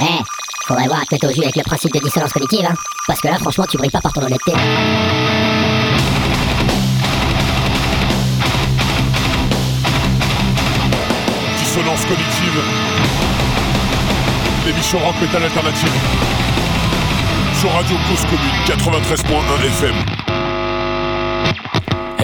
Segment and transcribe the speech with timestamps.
[0.00, 0.22] Eh,
[0.66, 2.74] faudrait voir à te au jus avec le principe de dissonance cognitive, hein.
[3.06, 4.52] Parce que là, franchement, tu brilles pas par ton honnêteté.
[11.58, 12.60] Dissonance cognitive.
[14.66, 15.92] L'émission rock metal alternative.
[17.58, 20.35] Sur Radio Cause Commune 93.1 FM.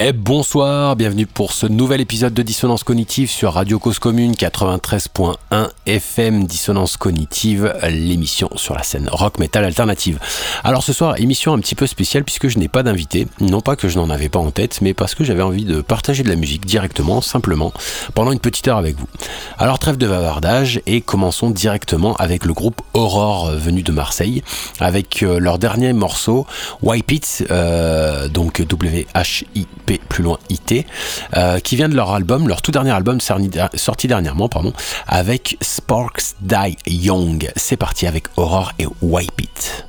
[0.01, 5.69] Et bonsoir, bienvenue pour ce nouvel épisode de Dissonance Cognitive sur Radio Cause Commune 93.1
[5.85, 10.19] FM Dissonance Cognitive, l'émission sur la scène rock metal alternative.
[10.63, 13.75] Alors ce soir, émission un petit peu spéciale puisque je n'ai pas d'invité, non pas
[13.75, 16.29] que je n'en avais pas en tête, mais parce que j'avais envie de partager de
[16.29, 17.71] la musique directement, simplement,
[18.13, 19.07] pendant une petite heure avec vous.
[19.57, 24.43] Alors trêve de bavardage et commençons directement avec le groupe Aurore euh, venu de Marseille,
[24.79, 26.45] avec euh, leur dernier morceau,
[26.81, 28.61] Wipe It, euh, donc
[29.85, 30.85] Plus loin IT,
[31.35, 34.73] euh, qui vient de leur album, leur tout dernier album sorti dernièrement, pardon,
[35.07, 37.51] avec Sparks Die Young.
[37.55, 39.85] C'est parti avec Aurore et Wipe It.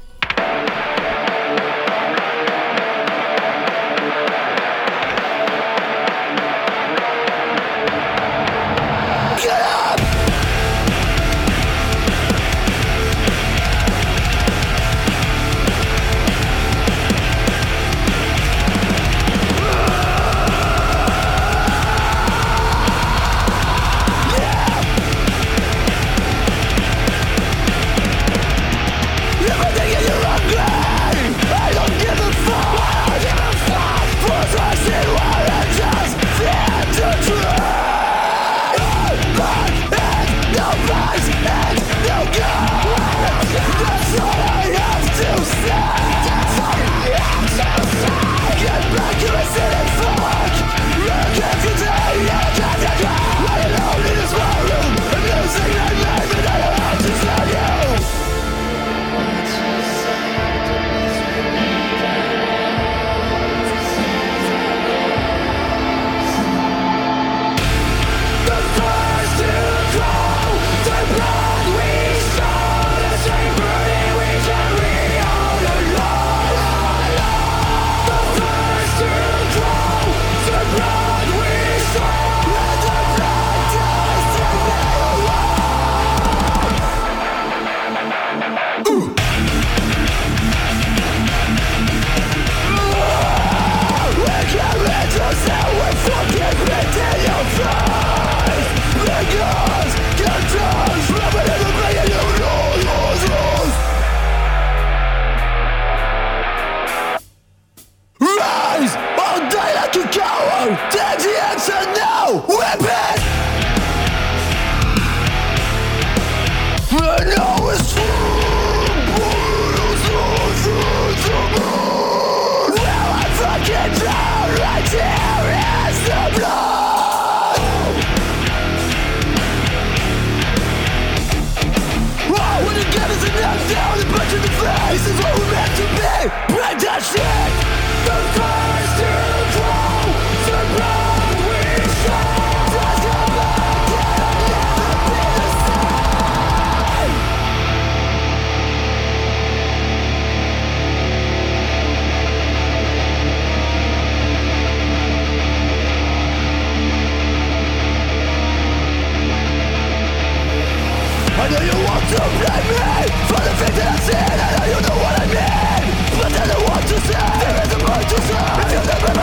[161.65, 164.37] you want to blame me for the things that I've seen?
[164.37, 165.85] I know you know what I mean,
[166.21, 167.79] but I don't want to say there is a
[168.13, 168.45] to say.
[168.63, 168.83] If you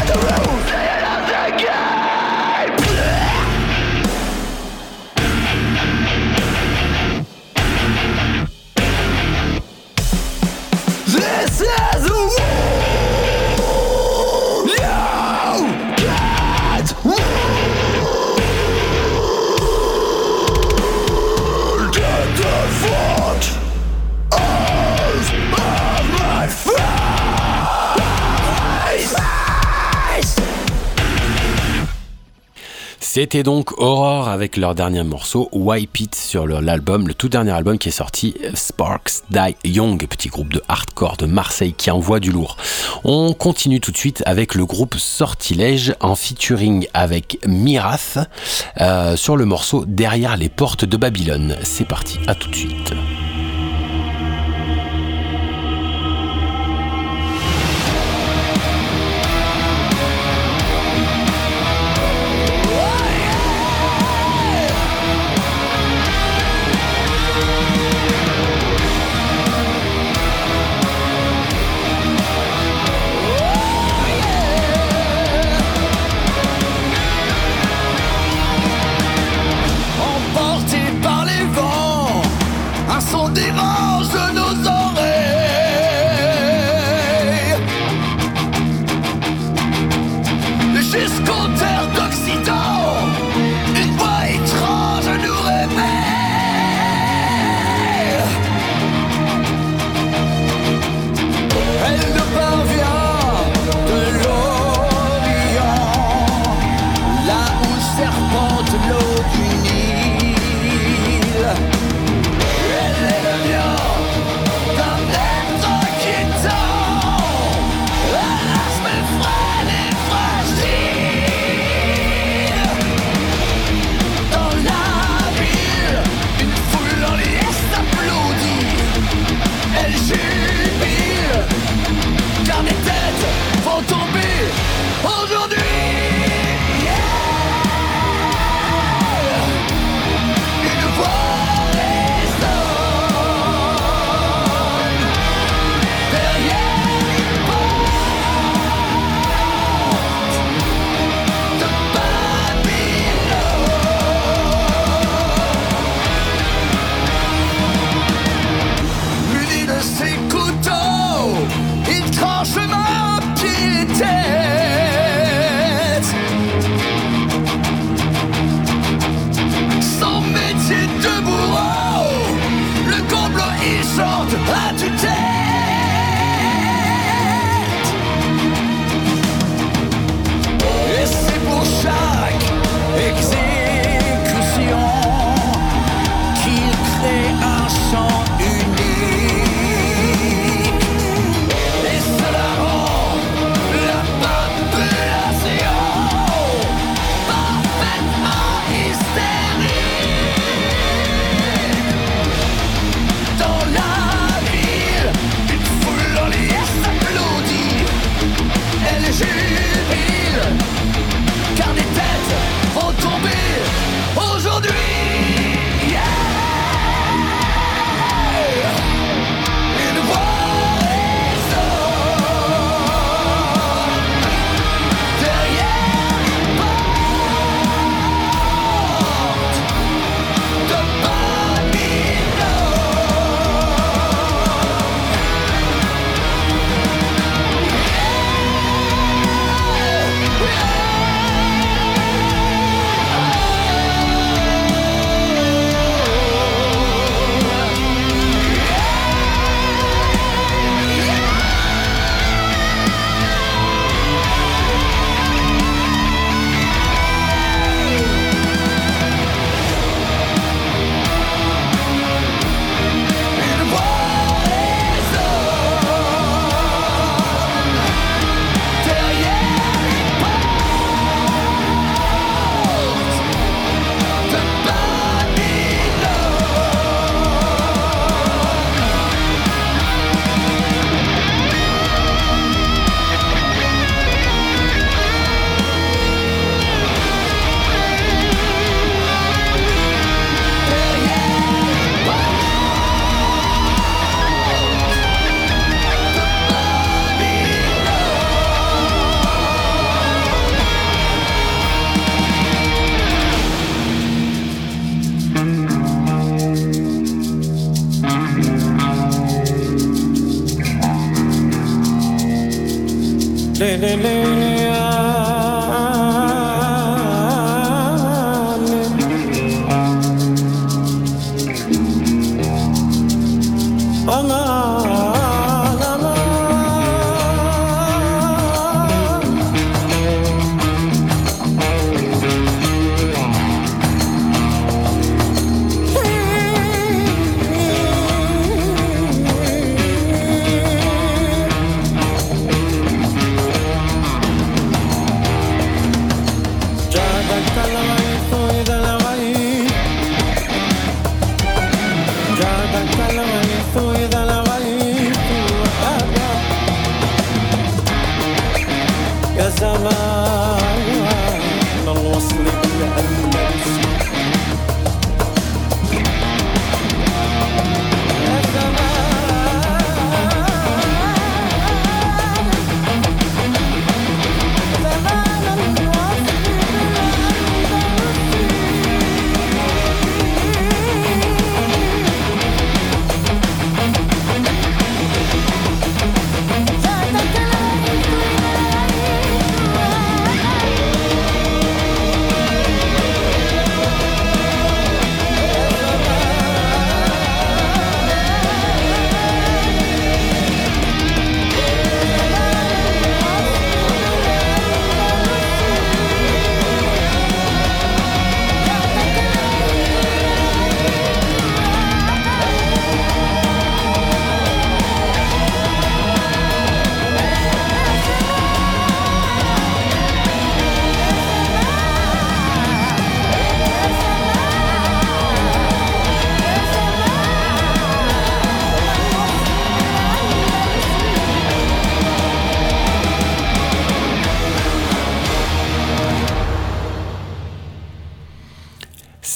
[0.10, 0.91] the rules.
[33.14, 37.78] C'était donc Aurore avec leur dernier morceau Wipe It sur l'album, le tout dernier album
[37.78, 42.32] qui est sorti, Sparks Die Young, petit groupe de hardcore de Marseille qui envoie du
[42.32, 42.56] lourd.
[43.04, 48.18] On continue tout de suite avec le groupe Sortilège en featuring avec Mirath
[48.80, 51.58] euh, sur le morceau Derrière les portes de Babylone.
[51.64, 52.94] C'est parti, à tout de suite.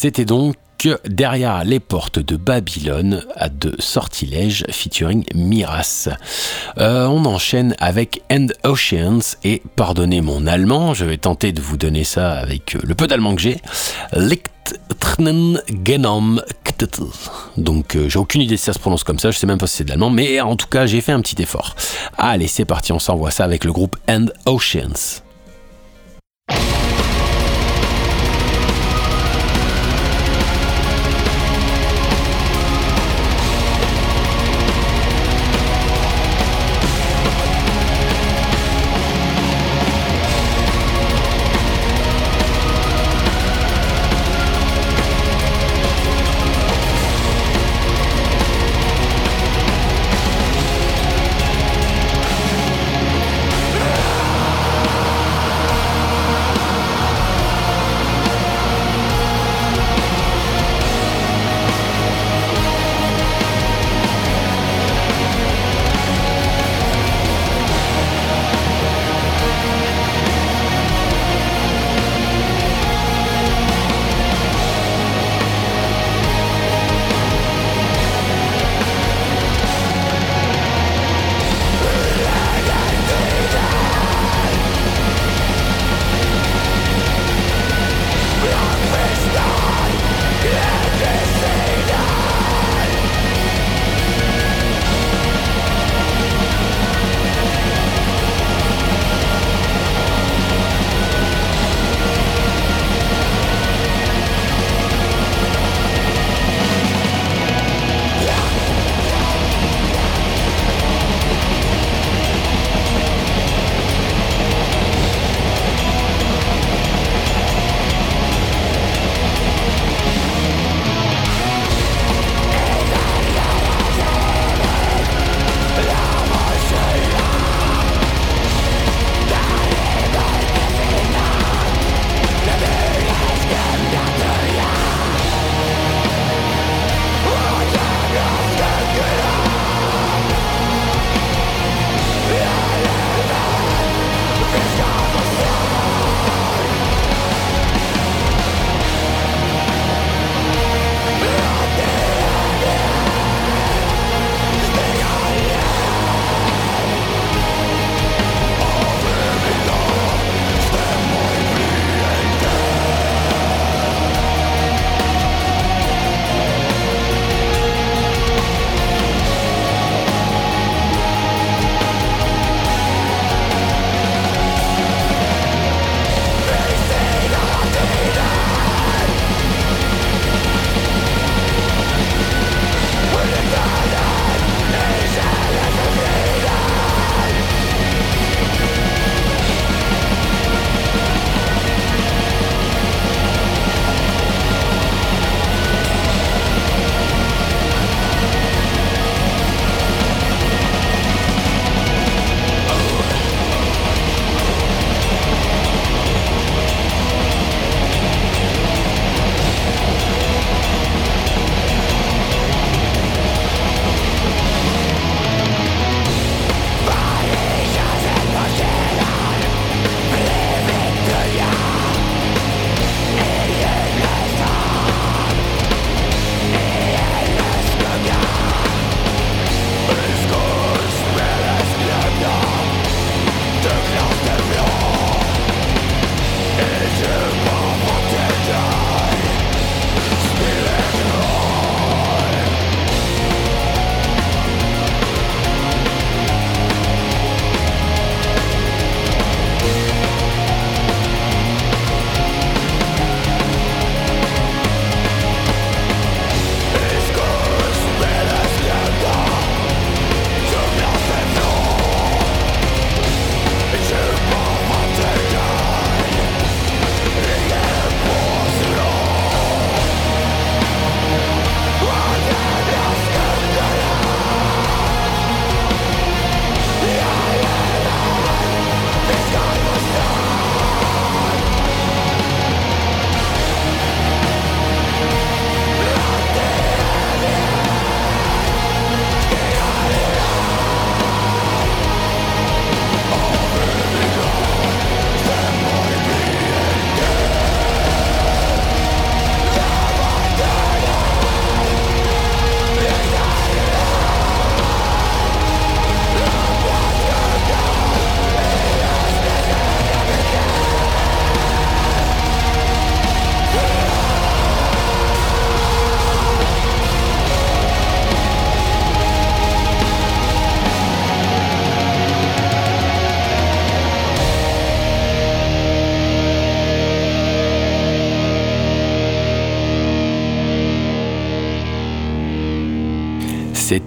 [0.05, 0.55] C'était donc
[1.05, 6.09] derrière les portes de Babylone à de sortilèges featuring Miras.
[6.77, 11.77] Euh, on enchaîne avec End Oceans et pardonnez mon allemand, je vais tenter de vous
[11.77, 13.57] donner ça avec le peu d'allemand que j'ai.
[15.83, 16.39] Genom
[17.57, 19.65] donc euh, j'ai aucune idée si ça se prononce comme ça, je sais même pas
[19.65, 21.75] si c'est de l'allemand, mais en tout cas j'ai fait un petit effort.
[22.15, 25.24] Allez c'est parti, on s'envoie ça avec le groupe End Oceans.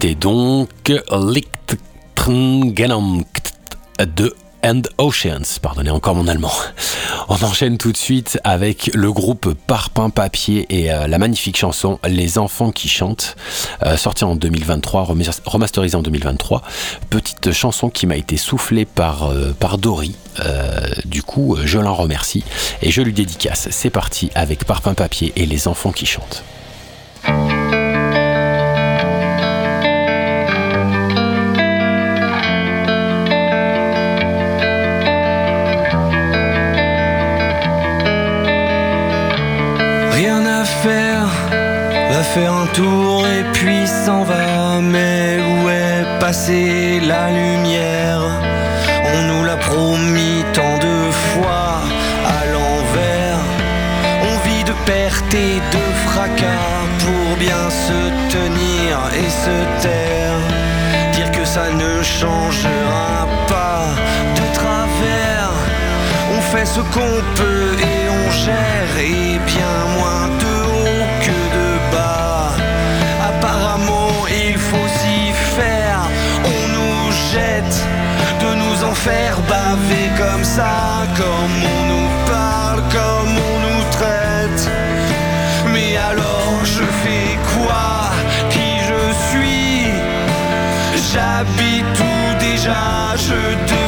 [0.00, 3.24] C'était donc Lichttrngenam
[3.98, 4.32] de
[4.64, 5.58] and Oceans.
[5.60, 6.52] Pardonnez encore mon allemand.
[7.28, 11.98] On enchaîne tout de suite avec le groupe Parpin Papier et euh, la magnifique chanson
[12.06, 13.34] Les enfants qui chantent,
[13.84, 15.08] euh, sortie en 2023,
[15.44, 16.62] remasterisée en 2023.
[17.10, 20.14] Petite chanson qui m'a été soufflée par, euh, par Dory.
[21.06, 22.44] du coup, je l'en remercie
[22.82, 23.66] et je lui dédicace.
[23.72, 26.44] C'est parti avec Parpin Papier et Les enfants qui chantent.
[42.38, 44.81] Faire un tour et puis s'en va.
[44.81, 48.22] Mais où est passée la lumière?
[49.12, 50.96] On nous l'a promis tant de
[51.27, 51.72] fois
[52.38, 53.42] à l'envers.
[54.31, 58.01] On vit de perte et de fracas pour bien se
[58.35, 58.90] tenir
[59.22, 60.40] et se taire.
[61.16, 63.85] Dire que ça ne changera pas
[64.38, 65.53] de travers.
[66.37, 69.38] On fait ce qu'on peut et on gère et
[80.56, 84.70] comme on nous parle, comme on nous traite.
[85.72, 88.11] Mais alors je fais quoi?
[88.50, 89.92] Qui je suis?
[91.12, 93.88] J'habite tout déjà, je deviens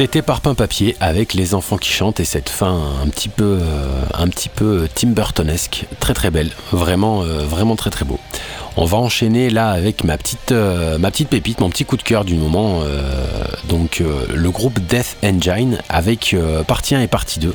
[0.00, 4.02] C'était Parpin Papier avec les enfants qui chantent et cette fin un petit peu, euh,
[4.14, 5.12] un petit peu Tim
[6.00, 8.18] très très belle, vraiment, euh, vraiment très très beau.
[8.76, 12.02] On va enchaîner là avec ma petite, euh, ma petite pépite, mon petit coup de
[12.02, 12.80] cœur du moment.
[12.82, 13.02] Euh,
[13.68, 17.54] donc euh, le groupe Death Engine avec partie 1 et partie 2.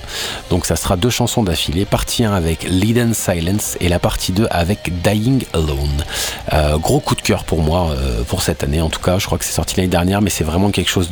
[0.50, 1.86] Donc ça sera deux chansons d'affilée.
[1.86, 6.80] Partie 1 avec Lead Silence et la partie 2 avec Dying Alone.
[6.80, 7.96] gros coup de cœur pour moi
[8.28, 8.82] pour cette année.
[8.82, 11.10] En tout cas, je crois que c'est sorti l'année dernière, mais c'est vraiment quelque chose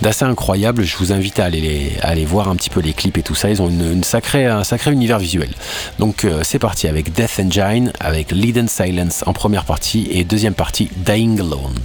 [0.00, 0.82] d'assez incroyable.
[0.82, 3.50] Je vous invite à aller, voir un petit peu les clips et tout ça.
[3.50, 5.50] Ils ont une, un sacré univers visuel.
[5.98, 10.90] Donc c'est parti avec Death Engine, avec Lead Silence en première partie et deuxième partie
[10.96, 11.78] Dying Alone.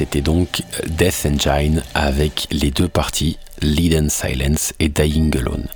[0.00, 5.66] C'était donc Death Engine avec les deux parties, Lead and Silence et Dying Alone.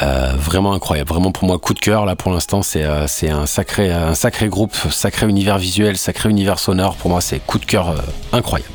[0.00, 3.30] Euh, vraiment incroyable, vraiment pour moi coup de cœur là pour l'instant c'est euh, c'est
[3.30, 6.94] un sacré un sacré groupe, sacré univers visuel, sacré univers sonore.
[6.94, 7.96] Pour moi c'est coup de cœur euh,
[8.32, 8.70] incroyable.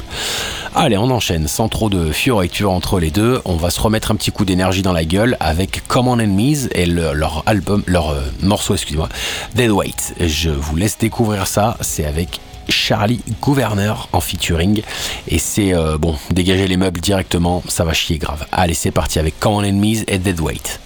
[0.75, 3.39] Allez, on enchaîne sans trop de fioriture entre les deux.
[3.45, 6.85] On va se remettre un petit coup d'énergie dans la gueule avec Common Enemies et
[6.87, 9.07] leur album, leur morceau, excusez-moi,
[9.55, 10.15] Dead Weight.
[10.19, 11.77] Je vous laisse découvrir ça.
[11.79, 14.81] C'est avec Charlie Gouverneur en featuring.
[15.27, 18.45] Et c'est euh, bon, dégager les meubles directement, ça va chier grave.
[18.51, 20.79] Allez, c'est parti avec Common Enemies et Deadweight.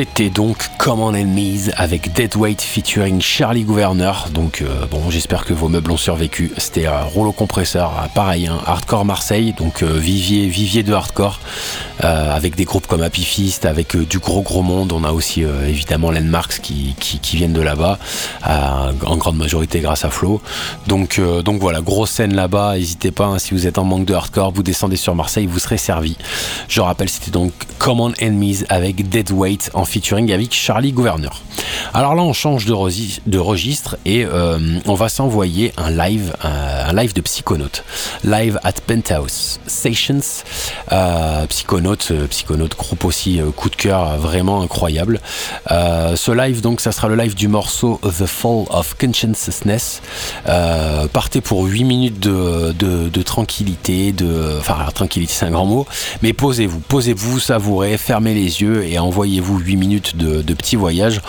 [0.00, 4.28] C'était donc Common Enemies avec Deadweight featuring Charlie Gouverneur.
[4.32, 6.52] Donc euh, bon, j'espère que vos meubles ont survécu.
[6.56, 11.38] C'était un rouleau compresseur, pareil, hein, hardcore Marseille, donc euh, vivier, vivier de hardcore,
[12.02, 14.92] avec des groupes comme Happy Fist, avec du gros gros monde.
[14.92, 17.98] On a aussi évidemment Landmarks qui, qui, viennent de là-bas,
[18.46, 20.40] en grande majorité grâce à Flo.
[20.86, 22.74] Donc, donc voilà, grosse scène là-bas.
[22.74, 25.58] N'hésitez pas, hein, si vous êtes en manque de hardcore, vous descendez sur Marseille, vous
[25.58, 26.16] serez servi.
[26.68, 31.42] Je rappelle, c'était donc Common Enemies avec Deadweight en featuring avec Charlie Gouverneur.
[31.94, 37.14] Alors là, on change de, registre et euh, on va s'envoyer un live, un, live
[37.14, 37.82] de Psychonaut,
[38.24, 40.20] live at Penthouse Sessions.
[40.92, 45.20] Euh, Psychonaut, euh, Psychonaut, groupe aussi coup de cœur vraiment incroyable.
[45.68, 50.02] ce live, donc, ça sera le live du morceau The Fall of Consciousness.
[50.44, 55.86] partez pour 8 minutes de, tranquillité, de, enfin, tranquillité, c'est un grand mot,
[56.22, 61.20] mais posez-vous, posez-vous, savourez, fermez les yeux et envoyez-vous 8 minutes de, petit voyage.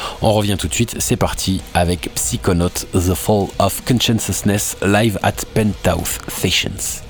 [0.41, 6.17] Revient tout de suite, c'est parti avec Psychonaut The Fall of Consciousness live at Penthouse
[6.27, 7.03] Sessions.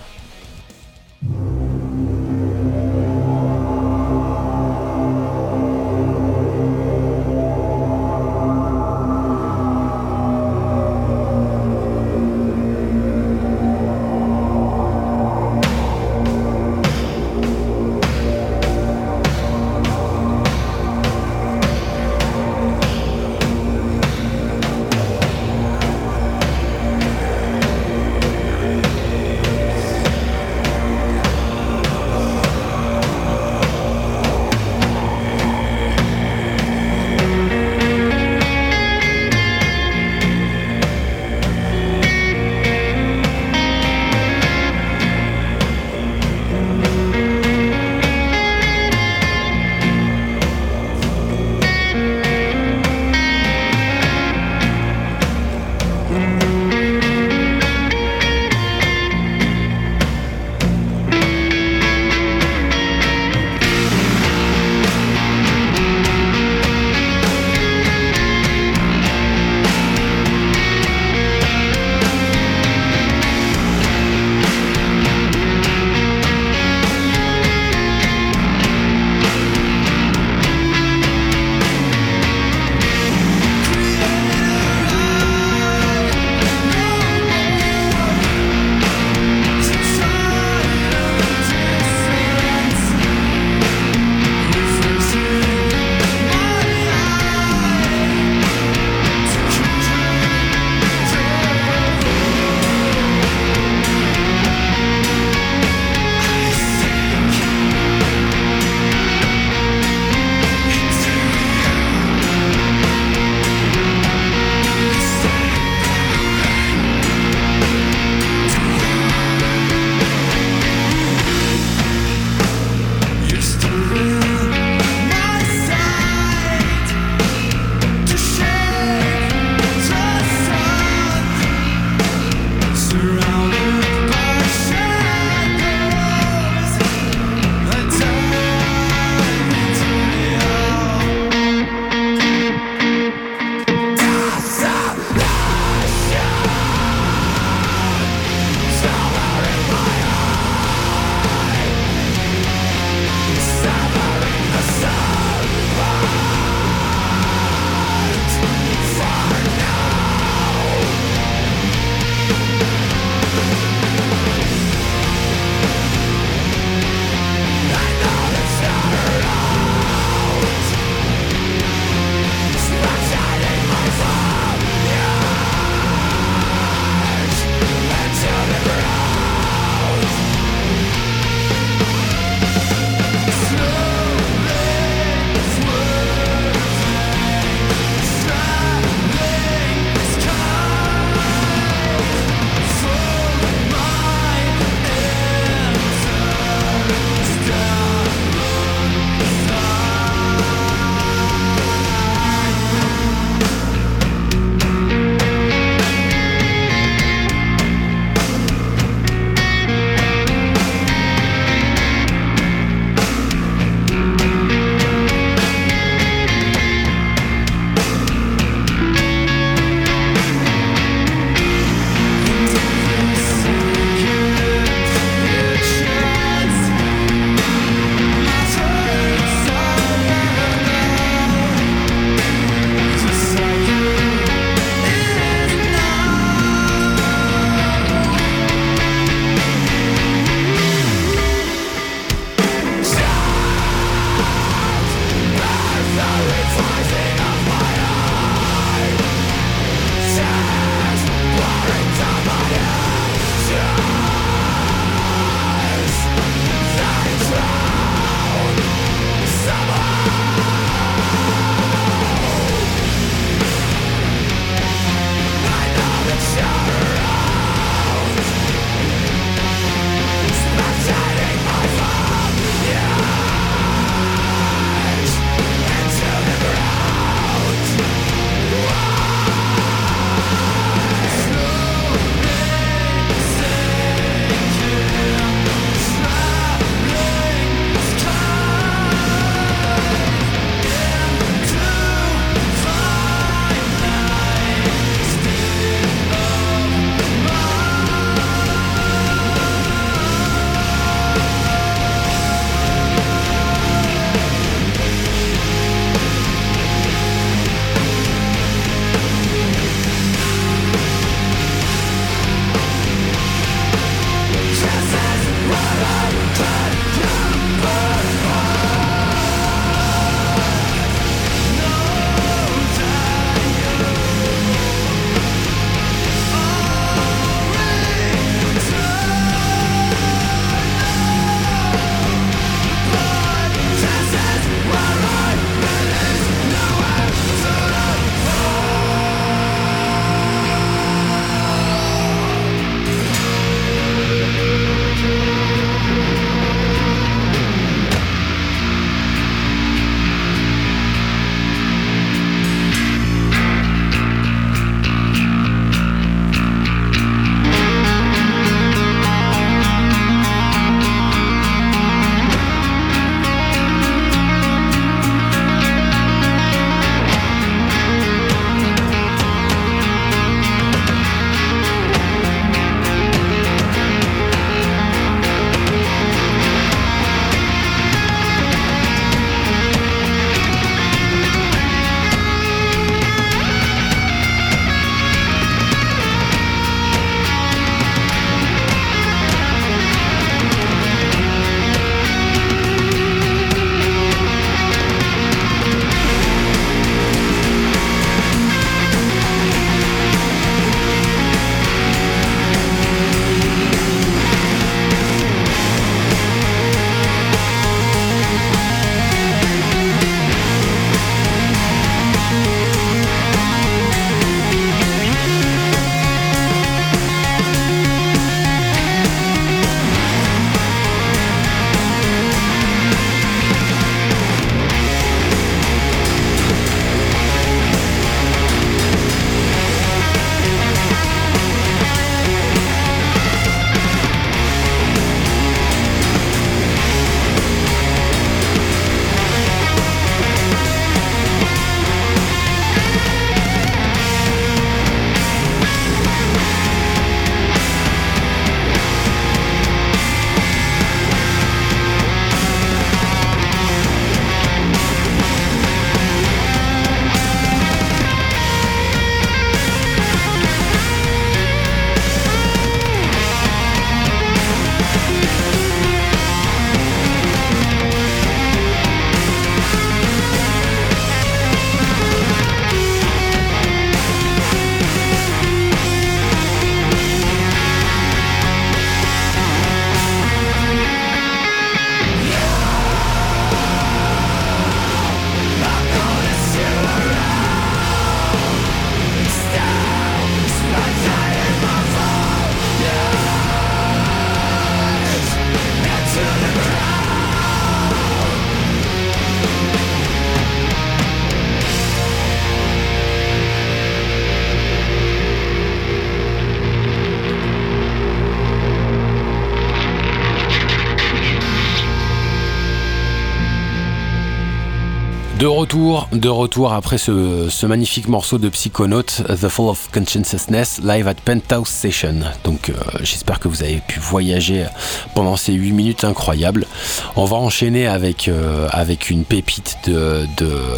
[515.41, 521.07] De retour, de retour après ce, magnifique morceau de Psychonaut, The Fall of Consciousness, live
[521.07, 522.17] at Penthouse Session.
[522.43, 524.67] Donc euh, j'espère que vous avez pu voyager
[525.15, 526.67] pendant ces 8 minutes incroyables.
[527.15, 528.69] On va enchaîner avec, euh,
[529.09, 530.27] une pépite de,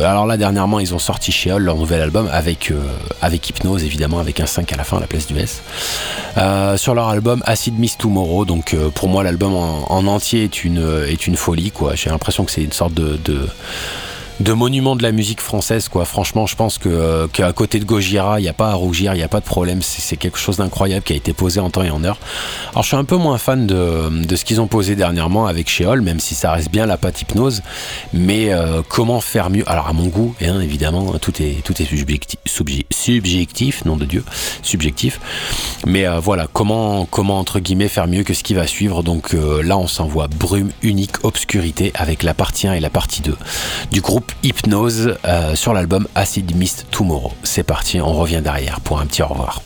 [0.01, 2.82] Alors là dernièrement ils ont sorti chez leur nouvel album avec, euh,
[3.22, 5.61] avec Hypnose évidemment, avec un 5 à la fin à la place du S.
[6.78, 11.72] sur leur album Acid Miss Tomorrow, donc pour moi l'album en, entier est une, folie
[11.72, 11.95] quoi.
[11.95, 13.18] J'ai l'impression que c'est une sorte de
[14.54, 16.06] monuments de la musique française quoi.
[16.06, 19.14] Franchement, je pense que euh, qu'à côté de Gojira, il n'y a pas à rougir,
[19.14, 19.82] il n'y a pas de problème.
[19.82, 22.18] C'est quelque chose d'incroyable qui a été posé en temps et en heure.
[22.72, 25.70] Alors, je suis un peu moins fan de, de ce qu'ils ont posé dernièrement avec
[25.70, 27.62] Sheol, même si ça reste bien la pâte hypnose.
[28.14, 29.64] Mais euh, comment faire mieux?
[29.70, 31.86] Alors, à mon goût, hein, évidemment, tout est tout est
[32.46, 34.24] subjectif, nom de Dieu,
[34.62, 35.20] subjectif.
[35.86, 39.04] Mais euh, voilà, comment comment entre guillemets faire mieux que ce qui va suivre?
[39.04, 43.36] Donc là, on s'envoie brume unique, obscurité avec la partie 1 et la partie 2
[43.92, 47.34] du groupe Hypnose euh, sur l'album Acid Mist Tomorrow.
[47.44, 49.62] C'est parti, on revient derrière pour un petit au revoir.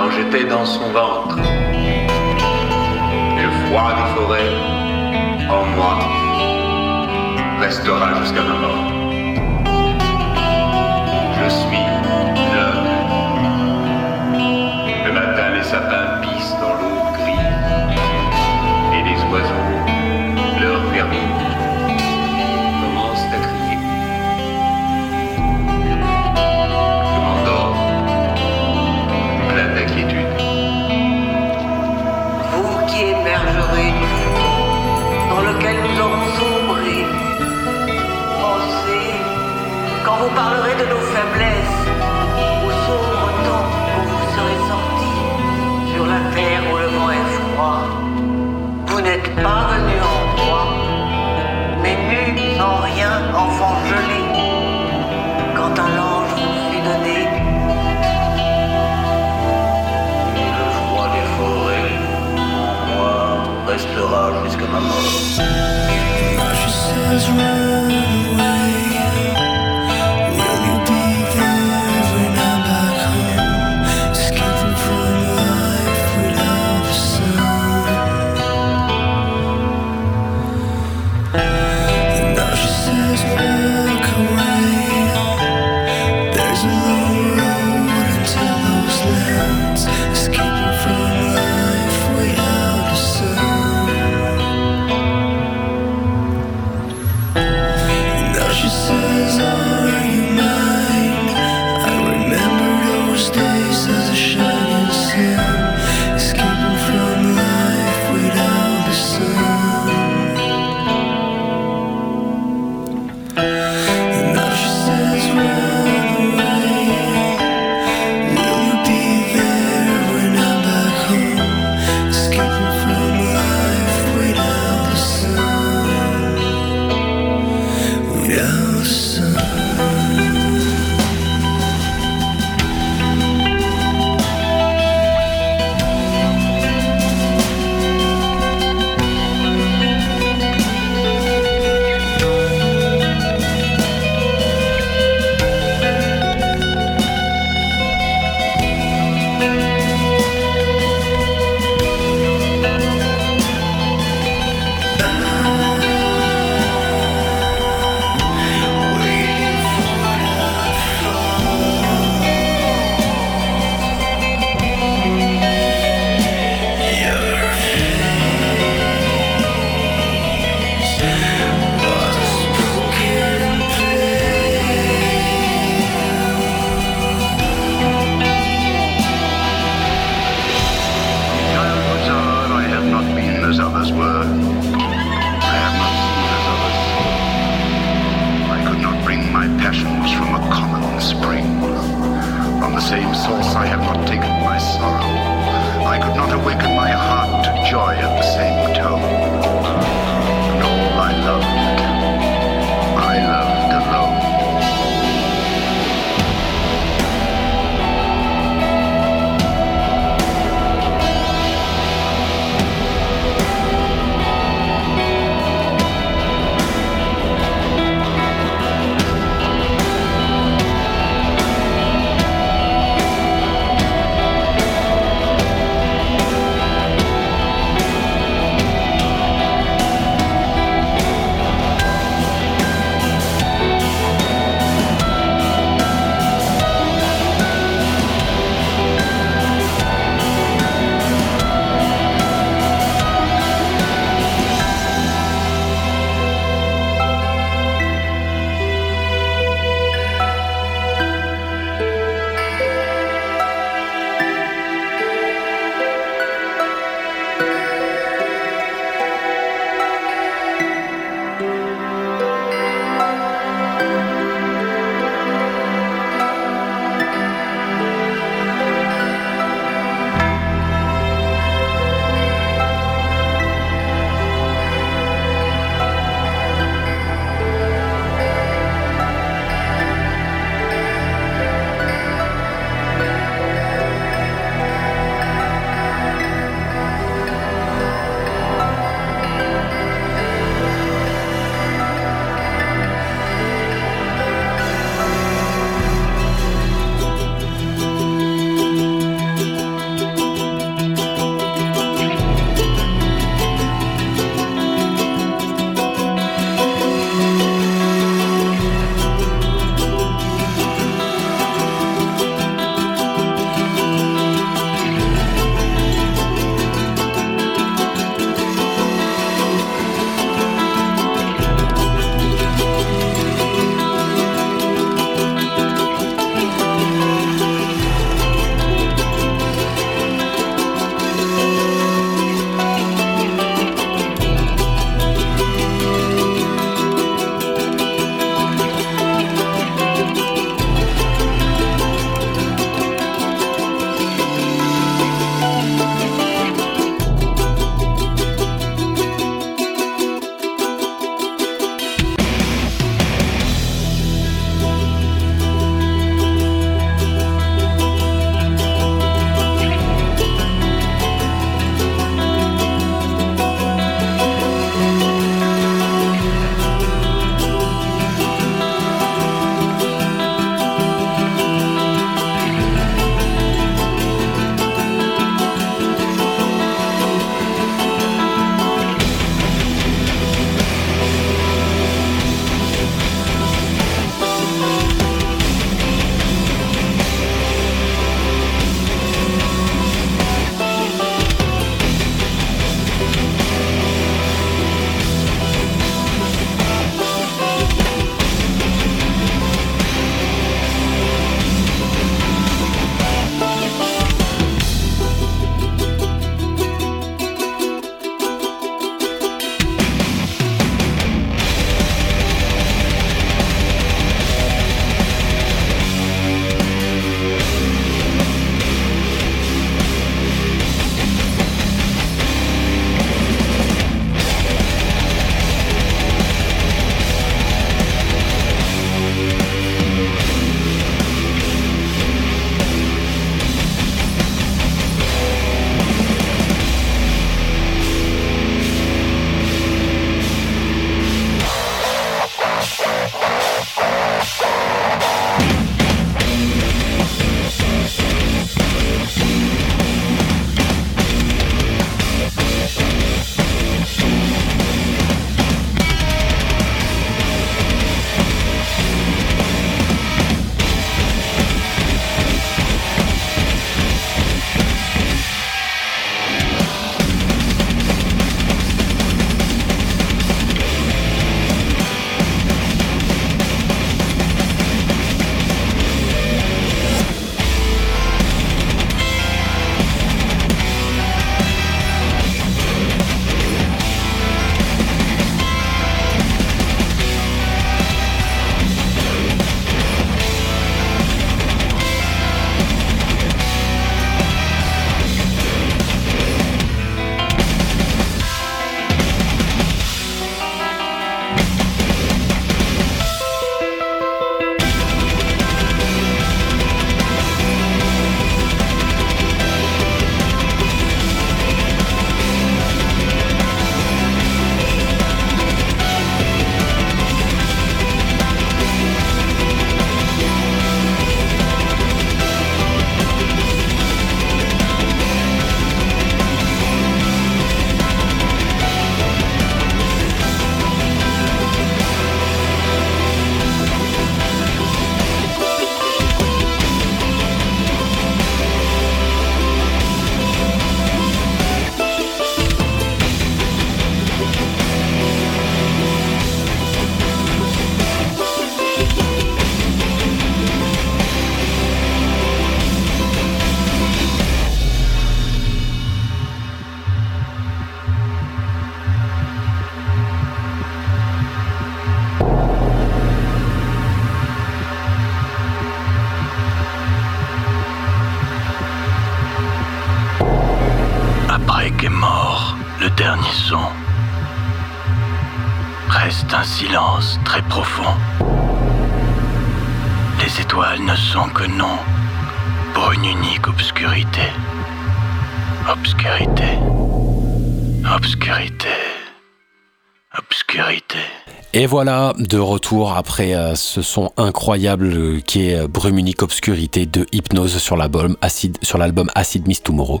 [591.66, 596.86] Et voilà, de retour après euh, ce son incroyable euh, qui est euh, Bruminique Obscurité
[596.86, 600.00] de Hypnose sur l'album Acid, sur l'album Acid Miss Tomorrow.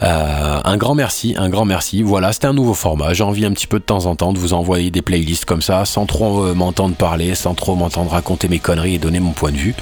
[0.00, 2.02] un grand merci, un grand merci.
[2.02, 3.14] Voilà, c'était un nouveau format.
[3.14, 5.62] J'ai envie un petit peu de temps en temps de vous envoyer des playlists comme
[5.62, 9.52] ça, sans trop m'entendre parler, sans trop m'entendre raconter mes conneries et donner mon point
[9.52, 9.76] de vue.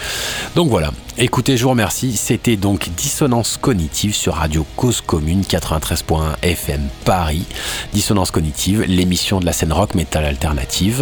[0.56, 0.90] Donc voilà,
[1.20, 2.16] Écoutez, je vous remercie.
[2.16, 7.44] C'était donc Dissonance Cognitive sur Radio Cause Commune 93.1 FM Paris.
[7.92, 10.97] Dissonance Cognitive, l'émission de la scène rock metal alternative.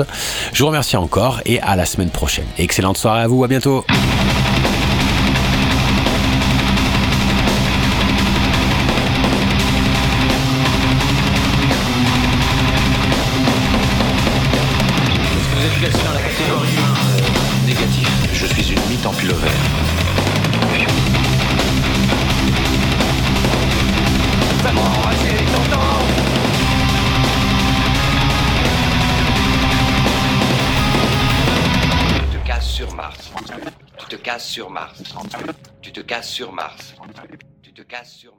[0.53, 2.47] Je vous remercie encore et à la semaine prochaine.
[2.59, 3.85] Excellente soirée à vous, à bientôt.
[36.37, 36.95] Sur Mars.
[37.63, 38.36] Tu te casses sur